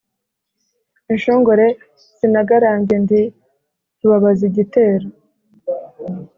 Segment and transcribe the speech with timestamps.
[1.11, 1.65] inshongore
[2.17, 3.21] sinagarambye ndi
[3.99, 5.07] rubabazigitero